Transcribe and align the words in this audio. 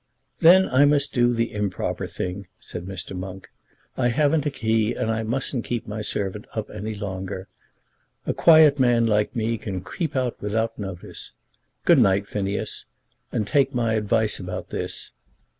"Then 0.39 0.67
I 0.67 0.85
must 0.85 1.13
do 1.13 1.31
the 1.31 1.53
improper 1.53 2.07
thing," 2.07 2.47
said 2.57 2.87
Mr. 2.87 3.15
Monk. 3.15 3.51
"I 3.95 4.07
haven't 4.07 4.47
a 4.47 4.49
key, 4.49 4.95
and 4.95 5.11
I 5.11 5.21
musn't 5.21 5.63
keep 5.63 5.85
my 5.87 6.01
servant 6.01 6.45
up 6.55 6.71
any 6.71 6.95
longer. 6.95 7.47
A 8.25 8.33
quiet 8.33 8.79
man 8.79 9.05
like 9.05 9.35
me 9.35 9.59
can 9.59 9.81
creep 9.81 10.15
out 10.15 10.41
without 10.41 10.79
notice. 10.79 11.33
Good 11.85 11.99
night, 11.99 12.27
Phineas, 12.27 12.87
and 13.31 13.45
take 13.45 13.75
my 13.75 13.93
advice 13.93 14.39
about 14.39 14.69
this. 14.71 15.11